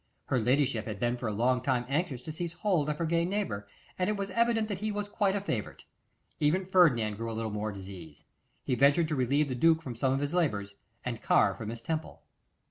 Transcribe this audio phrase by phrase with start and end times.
[0.29, 3.23] Her ladyship had been for a long time anxious to seize hold of her gay
[3.23, 3.67] neighbour,
[3.99, 5.83] and it was evident that he was quite 'a favourite.'
[6.39, 8.25] Even Ferdinand grew a little more at his ease.
[8.63, 10.73] He ventured to relieve the duke from some of his labours,
[11.05, 12.23] and carve for Miss Temple.